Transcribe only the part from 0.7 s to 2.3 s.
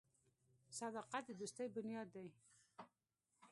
•صداقت د دوستۍ بنیاد دی.